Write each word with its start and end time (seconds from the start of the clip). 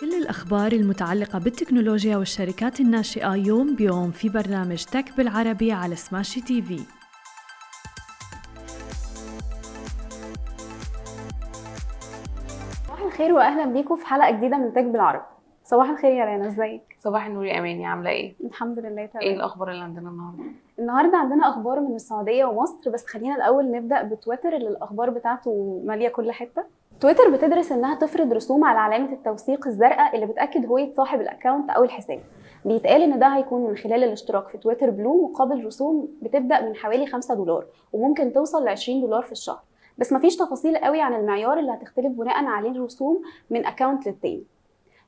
كل 0.00 0.14
الأخبار 0.14 0.72
المتعلقة 0.72 1.38
بالتكنولوجيا 1.38 2.16
والشركات 2.16 2.80
الناشئة 2.80 3.34
يوم 3.34 3.76
بيوم 3.76 4.10
في 4.10 4.28
برنامج 4.28 4.84
Tech 4.84 5.16
بالعربي 5.16 5.72
على 5.72 5.96
Smashi 5.96 6.40
TV. 6.40 6.80
صباح 12.88 13.02
الخير 13.02 13.32
واهلا 13.32 13.64
بيكم 13.64 13.96
في 13.96 14.06
حلقة 14.06 14.30
جديدة 14.30 14.56
من 14.56 14.72
Tech 14.72 14.84
بالعربي. 14.84 15.24
صباح 15.64 15.90
الخير 15.90 16.12
يا 16.12 16.24
رنا 16.24 16.46
إزيك؟ 16.46 16.96
صباح 16.98 17.26
النور 17.26 17.44
يا 17.46 17.58
أماني 17.58 17.86
عاملة 17.86 18.10
إيه؟ 18.10 18.34
الحمد 18.44 18.78
لله 18.78 19.06
تمام. 19.06 19.22
إيه 19.24 19.34
الأخبار 19.34 19.70
اللي 19.70 19.82
عندنا 19.82 20.10
النهارده؟ 20.10 20.42
النهارده 20.78 21.18
عندنا 21.18 21.48
أخبار 21.48 21.80
من 21.80 21.94
السعودية 21.94 22.44
ومصر 22.44 22.90
بس 22.90 23.06
خلينا 23.06 23.36
الأول 23.36 23.70
نبدأ 23.70 24.02
بتويتر 24.02 24.56
اللي 24.56 24.68
الأخبار 24.68 25.10
بتاعته 25.10 25.82
مالية 25.86 26.08
كل 26.08 26.32
حتة. 26.32 26.79
تويتر 27.00 27.30
بتدرس 27.30 27.72
إنها 27.72 27.94
تفرض 27.94 28.32
رسوم 28.32 28.64
على 28.64 28.78
علامة 28.78 29.12
التوثيق 29.12 29.66
الزرقاء 29.66 30.14
اللي 30.14 30.26
بتأكد 30.26 30.66
هويه 30.66 30.94
صاحب 30.94 31.20
ال 31.20 31.26
account 31.26 31.70
أو 31.70 31.84
الحساب. 31.84 32.20
بيتقال 32.64 33.02
إن 33.02 33.18
ده 33.18 33.26
هيكون 33.26 33.70
من 33.70 33.76
خلال 33.76 34.04
الاشتراك 34.04 34.48
في 34.48 34.58
Twitter 34.58 34.90
Blue 34.90 35.28
مقابل 35.28 35.64
رسوم 35.66 36.08
بتبدأ 36.22 36.60
من 36.60 36.76
حوالي 36.76 37.06
5 37.06 37.34
دولار 37.34 37.66
وممكن 37.92 38.32
توصل 38.32 38.64
ل 38.64 38.68
20 38.68 39.00
دولار 39.00 39.22
في 39.22 39.32
الشهر. 39.32 39.60
بس 39.98 40.12
مفيش 40.12 40.36
تفاصيل 40.36 40.76
قوي 40.76 41.00
عن 41.00 41.14
المعيار 41.14 41.58
اللي 41.58 41.72
هتختلف 41.72 42.12
بناء 42.12 42.44
عليه 42.44 42.70
الرسوم 42.70 43.22
من 43.50 43.66
account 43.66 44.06
للتاني. 44.06 44.44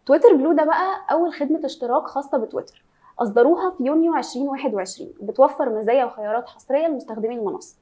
Twitter 0.06 0.34
Blue 0.36 0.52
ده 0.52 0.64
بقى 0.64 0.96
أول 1.10 1.32
خدمة 1.32 1.60
اشتراك 1.64 2.02
خاصة 2.02 2.38
بتويتر. 2.38 2.84
أصدروها 3.18 3.70
في 3.70 3.84
يونيو 3.84 4.16
2021 4.16 5.12
بتوفر 5.22 5.68
مزايا 5.78 6.04
وخيارات 6.04 6.48
حصرية 6.48 6.86
لمستخدمي 6.86 7.34
المنصة. 7.34 7.76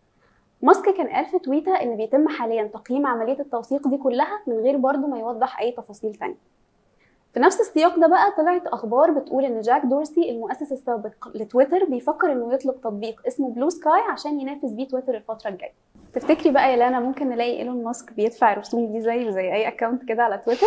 ماسك 0.63 0.89
كان 0.97 1.09
قال 1.09 1.27
في 1.27 1.39
تويتر 1.39 1.73
إن 1.83 1.97
بيتم 1.97 2.29
حاليا 2.29 2.63
تقييم 2.75 3.07
عملية 3.07 3.41
التوثيق 3.41 3.89
دي 3.89 3.97
كلها 3.97 4.41
من 4.47 4.55
غير 4.57 4.77
برضه 4.77 5.07
ما 5.07 5.19
يوضح 5.19 5.61
أي 5.61 5.73
تفاصيل 5.73 6.15
تانية. 6.15 6.51
في 7.35 7.41
نفس 7.41 7.61
السياق 7.61 7.99
ده 7.99 8.07
بقى 8.07 8.33
طلعت 8.37 8.67
أخبار 8.67 9.11
بتقول 9.11 9.45
إن 9.45 9.61
جاك 9.61 9.83
دورسي 9.85 10.31
المؤسس 10.31 10.73
السابق 10.73 11.29
لتويتر 11.35 11.85
بيفكر 11.85 12.33
إنه 12.33 12.55
يطلق 12.55 12.75
تطبيق 12.81 13.21
اسمه 13.27 13.51
بلو 13.51 13.69
سكاي 13.71 14.01
عشان 14.13 14.41
ينافس 14.41 14.71
بيه 14.71 14.89
تويتر 14.89 15.15
الفترة 15.15 15.49
الجاية. 15.51 15.73
تفتكري 16.15 16.51
بقى 16.51 16.71
يا 16.73 16.77
لانا 16.77 17.01
ممكن 17.01 17.29
نلاقي 17.29 17.57
إيلون 17.59 17.85
ماسك 17.85 18.13
بيدفع 18.13 18.53
الرسوم 18.53 18.93
دي 18.93 19.01
زي 19.01 19.33
زي 19.33 19.53
أي 19.55 19.69
account 19.69 20.05
كده 20.05 20.23
على 20.23 20.39
تويتر؟ 20.39 20.67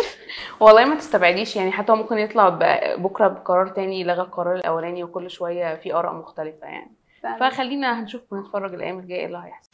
والله 0.60 0.84
ما 0.84 0.94
تستبعديش 0.94 1.56
يعني 1.56 1.72
حتى 1.72 1.92
هو 1.92 1.96
ممكن 1.96 2.18
يطلع 2.18 2.48
بكرة 2.96 3.28
بقرار 3.28 3.66
تاني 3.68 4.00
يلغي 4.00 4.22
القرار 4.22 4.54
الأولاني 4.56 5.04
وكل 5.04 5.30
شوية 5.30 5.74
في 5.74 5.94
آراء 5.94 6.12
مختلفة 6.14 6.66
يعني. 6.66 6.90
فعلا. 7.22 7.50
فخلينا 7.50 8.00
هنشوف 8.00 8.32
ونتفرج 8.32 8.74
الأيام 8.74 8.98
الجاية 8.98 9.20
إيه 9.20 9.26
اللي 9.26 9.38
هيحصل. 9.38 9.73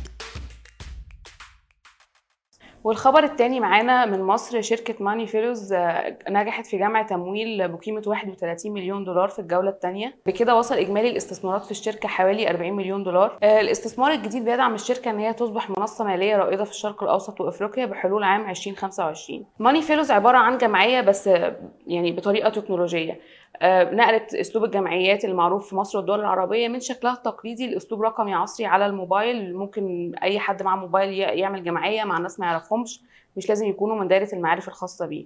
والخبر 2.83 3.23
التاني 3.23 3.59
معانا 3.59 4.05
من 4.05 4.21
مصر 4.23 4.61
شركة 4.61 4.95
ماني 4.99 5.27
فيلوز 5.27 5.73
آه، 5.73 6.17
نجحت 6.29 6.65
في 6.65 6.77
جمع 6.77 7.01
تمويل 7.01 7.67
بقيمة 7.67 8.01
31 8.05 8.73
مليون 8.73 9.03
دولار 9.03 9.29
في 9.29 9.39
الجولة 9.39 9.69
الثانية 9.69 10.15
بكده 10.25 10.55
وصل 10.55 10.75
إجمالي 10.75 11.09
الاستثمارات 11.09 11.65
في 11.65 11.71
الشركة 11.71 12.07
حوالي 12.09 12.49
40 12.49 12.73
مليون 12.73 13.03
دولار. 13.03 13.37
آه، 13.43 13.61
الاستثمار 13.61 14.11
الجديد 14.11 14.45
بيدعم 14.45 14.73
الشركة 14.73 15.11
إن 15.11 15.19
هي 15.19 15.33
تصبح 15.33 15.69
منصة 15.69 16.05
مالية 16.05 16.35
رائدة 16.37 16.63
في 16.63 16.71
الشرق 16.71 17.03
الأوسط 17.03 17.41
وأفريقيا 17.41 17.85
بحلول 17.85 18.23
عام 18.23 18.49
2025 18.49 19.45
ماني 19.59 19.81
فيلوز 19.81 20.11
عبارة 20.11 20.37
عن 20.37 20.57
جمعية 20.57 21.01
بس 21.01 21.27
آه، 21.27 21.55
يعني 21.87 22.11
بطريقة 22.11 22.49
تكنولوجية. 22.49 23.19
نقلت 23.63 24.35
أسلوب 24.35 24.63
الجمعيات 24.65 25.25
المعروف 25.25 25.69
في 25.69 25.75
مصر 25.75 25.97
والدول 25.97 26.19
العربية 26.19 26.67
من 26.67 26.79
شكلها 26.79 27.13
التقليدي 27.13 27.67
لأسلوب 27.67 28.01
رقمي 28.01 28.33
عصري 28.33 28.65
على 28.65 28.85
الموبايل. 28.85 29.55
ممكن 29.55 30.15
أي 30.23 30.39
حد 30.39 30.63
معاه 30.63 30.75
موبايل 30.77 31.13
يعمل 31.13 31.63
جمعية 31.63 32.03
مع 32.03 32.17
ناس 32.17 32.39
ما 32.39 32.45
يعرفهمش 32.45 33.01
مش 33.37 33.49
لازم 33.49 33.65
يكونوا 33.67 33.95
من 33.95 34.07
دايرة 34.07 34.29
المعارف 34.33 34.67
الخاصة 34.67 35.05
بيه. 35.05 35.25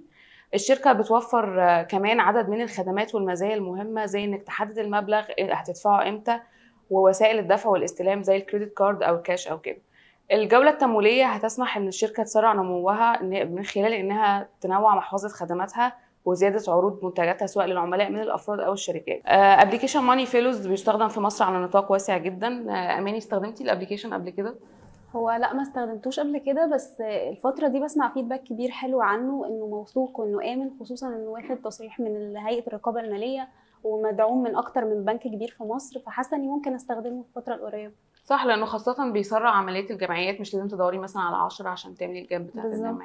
الشركة 0.54 0.92
بتوفر 0.92 1.60
آه، 1.62 1.82
كمان 1.82 2.20
عدد 2.20 2.48
من 2.48 2.60
الخدمات 2.62 3.14
والمزايا 3.14 3.54
المهمة 3.54 4.06
زي 4.06 4.24
إنك 4.24 4.42
تحدد 4.42 4.78
المبلغ 4.78 5.24
اللي 5.38 5.52
هتدفعه 5.52 6.08
إمتى 6.08 6.40
ووسائل 6.90 7.38
الدفع 7.38 7.70
والاستلام 7.70 8.22
زي 8.22 8.36
ال 8.36 8.41
credit 8.41 8.74
card 8.78 9.02
أو 9.02 9.14
الكاش 9.16 9.48
أو 9.48 9.58
كده. 9.58 9.78
الجولة 10.32 10.70
التمويلية 10.70 11.24
هتسمح 11.26 11.76
إن 11.76 11.88
الشركة 11.88 12.22
تسرع 12.22 12.52
نموها 12.52 13.22
من 13.22 13.64
خلال 13.64 13.92
إنها 13.92 14.48
تنوع 14.60 14.94
محفظة 14.96 15.28
خدماتها 15.28 16.05
وزيادة 16.26 16.72
عروض 16.72 17.04
منتجاتها 17.04 17.46
سواء 17.46 17.66
للعملاء 17.66 18.10
من 18.10 18.20
الأفراد 18.20 18.60
أو 18.60 18.72
الشركات. 18.72 19.20
application 19.26 20.00
ماني 20.00 20.26
فيلوز 20.26 20.66
بيستخدم 20.66 21.08
في 21.08 21.20
مصر 21.20 21.44
على 21.44 21.64
نطاق 21.64 21.92
واسع 21.92 22.18
جدا. 22.18 22.70
آه، 22.70 22.98
أماني 22.98 23.18
استخدمتي 23.18 23.64
ال 23.64 23.68
application 23.68 24.14
قبل 24.14 24.30
كده؟ 24.30 24.54
هو 25.16 25.30
لا 25.30 25.54
ما 25.54 25.62
استخدمتوش 25.62 26.20
قبل 26.20 26.38
كده 26.38 26.66
بس 26.66 27.00
الفترة 27.00 27.68
دي 27.68 27.80
بسمع 27.80 28.12
feedback 28.14 28.42
كبير 28.42 28.70
حلو 28.70 29.02
عنه 29.02 29.46
إنه 29.46 29.66
موثوق 29.66 30.20
وإنه 30.20 30.52
آمن 30.52 30.70
خصوصا 30.80 31.08
إنه 31.08 31.28
واخد 31.30 31.56
تصريح 31.56 32.00
من 32.00 32.36
هيئة 32.36 32.66
الرقابة 32.66 33.00
المالية 33.00 33.48
ومدعوم 33.84 34.42
من 34.42 34.56
أكتر 34.56 34.84
من 34.84 35.04
بنك 35.04 35.20
كبير 35.20 35.54
في 35.58 35.64
مصر 35.64 36.00
فحاسة 36.00 36.36
إني 36.36 36.48
ممكن 36.48 36.74
أستخدمه 36.74 37.22
في 37.22 37.28
الفترة 37.36 37.54
القريبة. 37.54 37.92
صح 38.24 38.44
لأنه 38.46 38.66
خاصة 38.66 39.10
بيسرع 39.12 39.50
عمليه 39.50 39.90
الجمعيات 39.90 40.40
مش 40.40 40.54
لازم 40.54 40.68
تدوري 40.68 40.98
مثلا 40.98 41.22
على 41.22 41.36
10 41.36 41.68
عشان 41.68 41.94
تعملي 41.94 42.20
الجاب 42.20 42.46
بتاعت 42.46 42.66
بالظبط. 42.66 42.98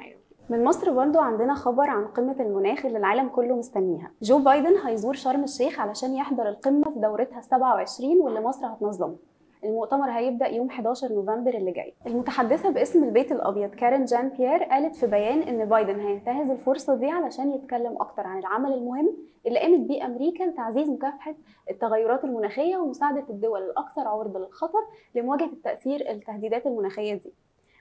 من 0.50 0.64
مصر 0.64 0.90
برضو 0.92 1.18
عندنا 1.18 1.54
خبر 1.54 1.90
عن 1.90 2.04
قمة 2.06 2.36
المناخ 2.40 2.86
اللي 2.86 2.98
العالم 2.98 3.28
كله 3.28 3.56
مستنيها. 3.56 4.10
جو 4.22 4.38
بايدن 4.38 4.76
هيزور 4.76 5.14
شرم 5.14 5.44
الشيخ 5.44 5.80
علشان 5.80 6.14
يحضر 6.14 6.48
القمة 6.48 6.84
في 6.92 6.98
دورتها 7.00 7.40
27 7.40 8.20
واللي 8.20 8.40
مصر 8.40 8.66
هتنظمها 8.66 9.16
المؤتمر 9.64 10.10
هيبدأ 10.10 10.46
يوم 10.46 10.68
11 10.68 11.12
نوفمبر 11.12 11.54
اللي 11.54 11.70
جاي. 11.72 11.94
المتحدثة 12.06 12.70
باسم 12.70 13.04
البيت 13.04 13.32
الأبيض 13.32 13.70
كارين 13.70 14.04
جان 14.04 14.28
بيير 14.28 14.62
قالت 14.64 14.96
في 14.96 15.06
بيان 15.06 15.42
إن 15.42 15.64
بايدن 15.64 16.00
هينتهز 16.00 16.50
الفرصة 16.50 16.94
دي 16.94 17.06
علشان 17.10 17.52
يتكلم 17.54 17.96
أكتر 18.00 18.26
عن 18.26 18.38
العمل 18.38 18.72
المهم 18.72 19.16
اللي 19.46 19.58
قامت 19.58 19.80
بيه 19.88 20.06
أمريكا 20.06 20.44
لتعزيز 20.44 20.90
مكافحة 20.90 21.34
التغيرات 21.70 22.24
المناخية 22.24 22.76
ومساعدة 22.76 23.24
الدول 23.30 23.62
الأكثر 23.62 24.08
عرضة 24.08 24.38
للخطر 24.38 24.78
لمواجهة 25.14 25.46
التأثير 25.52 26.10
التهديدات 26.10 26.66
المناخية 26.66 27.14
دي. 27.14 27.32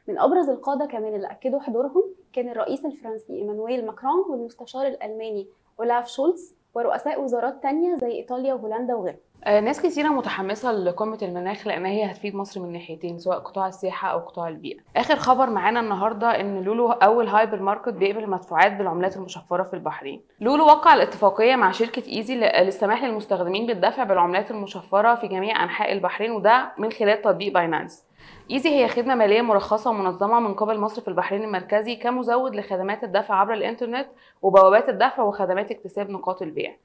من 0.07 0.19
أبرز 0.19 0.49
القادة 0.49 0.85
كمان 0.85 1.15
اللي 1.15 1.27
أكدوا 1.31 1.59
حضورهم 1.59 2.03
كان 2.33 2.49
الرئيس 2.49 2.85
الفرنسي 2.85 3.33
إيمانويل 3.33 3.85
ماكرون 3.85 4.25
والمستشار 4.29 4.87
الألماني 4.87 5.47
أولاف 5.79 6.07
شولتز 6.07 6.55
ورؤساء 6.75 7.21
وزارات 7.23 7.63
تانية 7.63 7.95
زي 7.95 8.11
إيطاليا 8.11 8.53
وهولندا 8.53 8.95
وغيرهم 8.95 9.19
آه، 9.43 9.59
ناس 9.59 9.81
كتيرة 9.81 10.07
متحمسة 10.07 10.71
لقمة 10.71 11.17
المناخ 11.21 11.67
لأن 11.67 11.85
هي 11.85 12.11
هتفيد 12.11 12.35
مصر 12.35 12.61
من 12.61 12.71
ناحيتين 12.71 13.19
سواء 13.19 13.39
قطاع 13.39 13.67
السياحة 13.67 14.07
أو 14.07 14.19
قطاع 14.19 14.47
البيئة. 14.47 14.79
آخر 14.95 15.15
خبر 15.15 15.49
معانا 15.49 15.79
النهاردة 15.79 16.27
إن 16.39 16.63
لولو 16.63 16.91
أول 16.91 17.27
هايبر 17.27 17.61
ماركت 17.61 17.89
بيقبل 17.93 18.23
المدفوعات 18.23 18.71
بالعملات 18.71 19.17
المشفرة 19.17 19.63
في 19.63 19.73
البحرين. 19.73 20.21
لولو 20.41 20.65
وقع 20.65 20.93
الاتفاقية 20.93 21.55
مع 21.55 21.71
شركة 21.71 22.03
إيزي 22.07 22.35
للسماح 22.35 23.03
للمستخدمين 23.03 23.67
بالدفع 23.67 24.03
بالعملات 24.03 24.51
المشفرة 24.51 25.15
في 25.15 25.27
جميع 25.27 25.63
أنحاء 25.63 25.91
البحرين 25.91 26.31
وده 26.31 26.71
من 26.77 26.91
خلال 26.91 27.21
تطبيق 27.21 27.53
باينانس. 27.53 28.03
إيزي 28.51 28.69
هي 28.69 28.87
خدمة 28.87 29.15
مالية 29.15 29.41
مرخصة 29.41 29.89
ومنظمة 29.89 30.39
من 30.39 30.53
قبل 30.53 30.79
مصرف 30.79 31.07
البحرين 31.07 31.43
المركزي 31.43 31.95
كمزود 31.95 32.55
لخدمات 32.55 33.03
الدفع 33.03 33.35
عبر 33.35 33.53
الإنترنت 33.53 34.07
وبوابات 34.41 34.89
الدفع 34.89 35.23
وخدمات 35.23 35.71
اكتساب 35.71 36.09
نقاط 36.09 36.41
البيع. 36.41 36.75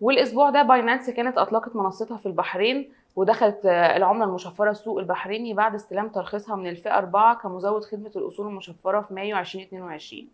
والأسبوع 0.00 0.50
ده 0.50 0.62
باينانس 0.62 1.10
كانت 1.10 1.38
أطلقت 1.38 1.76
منصتها 1.76 2.16
في 2.16 2.26
البحرين 2.26 2.92
ودخلت 3.16 3.66
آه، 3.66 3.96
العملة 3.96 4.24
المشفرة 4.24 4.70
السوق 4.70 4.98
البحريني 4.98 5.54
بعد 5.54 5.74
استلام 5.74 6.08
ترخيصها 6.08 6.56
من 6.56 6.66
الفئة 6.68 6.98
4 6.98 7.34
كمزود 7.34 7.84
خدمة 7.84 8.10
الأصول 8.16 8.46
المشفرة 8.46 9.00
في 9.00 9.14
مايو 9.14 9.38
2022 9.38 10.28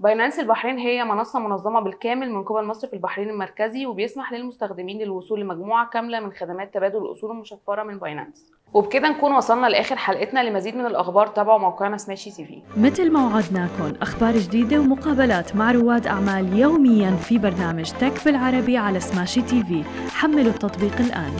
باينانس 0.00 0.38
البحرين 0.38 0.78
هي 0.78 1.04
منصة 1.04 1.38
منظمة 1.38 1.80
بالكامل 1.80 2.30
من 2.30 2.44
قبل 2.44 2.64
مصرف 2.64 2.92
البحرين 2.94 3.30
المركزي 3.30 3.86
وبيسمح 3.86 4.32
للمستخدمين 4.32 5.02
الوصول 5.02 5.40
لمجموعة 5.40 5.88
كاملة 5.88 6.20
من 6.20 6.32
خدمات 6.32 6.74
تبادل 6.74 6.98
الأصول 6.98 7.30
المشفرة 7.30 7.82
من 7.82 7.98
باينانس 7.98 8.52
وبكده 8.74 9.08
نكون 9.08 9.32
وصلنا 9.32 9.66
لآخر 9.66 9.96
حلقتنا 9.96 10.40
لمزيد 10.40 10.76
من 10.76 10.86
الأخبار. 10.86 11.26
تابعوا 11.26 11.58
موقعنا 11.58 11.96
سماشي 11.96 12.30
تي 12.30 12.44
في. 12.44 12.62
مثل 12.76 13.12
ما 13.12 13.26
وعدناكم 13.26 13.92
أخبار 14.02 14.38
جديدة 14.38 14.80
ومقابلات 14.80 15.56
مع 15.56 15.72
رواد 15.72 16.06
أعمال 16.06 16.58
يوميا 16.58 17.10
في 17.10 17.38
برنامج 17.38 17.90
تك 17.90 18.24
بالعربي 18.24 18.76
على 18.76 19.00
سماشي 19.00 19.42
تي 19.42 19.64
في. 19.64 19.82
حملوا 20.10 20.52
التطبيق 20.52 20.98
الآن. 21.00 21.32